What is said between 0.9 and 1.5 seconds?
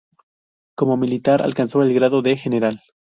militar